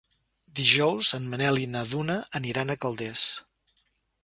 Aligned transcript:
Dijous 0.59 1.11
en 1.17 1.27
Manel 1.33 1.61
i 1.65 1.67
na 1.75 1.85
Duna 1.93 2.17
aniran 2.41 2.75
a 2.75 2.79
Calders. 2.87 3.29